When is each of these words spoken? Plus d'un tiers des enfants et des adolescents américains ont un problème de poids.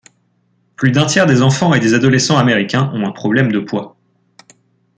Plus 0.77 0.89
d'un 0.91 1.05
tiers 1.05 1.27
des 1.27 1.43
enfants 1.43 1.75
et 1.75 1.79
des 1.79 1.93
adolescents 1.93 2.39
américains 2.39 2.89
ont 2.95 3.05
un 3.05 3.11
problème 3.11 3.51
de 3.51 3.59
poids. 3.59 3.95